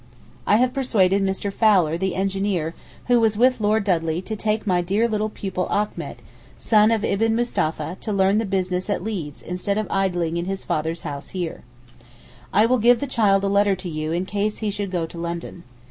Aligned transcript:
I 0.47 0.55
have 0.55 0.73
persuaded 0.73 1.21
Mr. 1.21 1.53
Fowler 1.53 1.95
the 1.95 2.15
engineer 2.15 2.73
who 3.05 3.19
was 3.19 3.37
with 3.37 3.61
Lord 3.61 3.83
Dudley 3.83 4.19
to 4.23 4.35
take 4.35 4.65
my 4.65 4.81
dear 4.81 5.07
little 5.07 5.29
pupil 5.29 5.67
Achmet 5.69 6.15
son 6.57 6.89
of 6.89 7.03
Ibn 7.05 7.35
Mustapha 7.35 7.97
to 8.01 8.11
learn 8.11 8.39
the 8.39 8.45
business 8.45 8.89
at 8.89 9.03
Leeds 9.03 9.43
instead 9.43 9.77
of 9.77 9.85
idling 9.91 10.37
in 10.37 10.45
his 10.45 10.63
father's 10.65 11.01
house 11.01 11.29
here. 11.37 11.61
I 12.51 12.65
will 12.65 12.79
give 12.79 12.99
the 12.99 13.05
child 13.05 13.43
a 13.43 13.47
letter 13.47 13.75
to 13.75 13.89
you 13.89 14.11
in 14.11 14.25
case 14.25 14.57
he 14.57 14.71
should 14.71 14.89
go 14.89 15.05
to 15.05 15.19
London. 15.19 15.61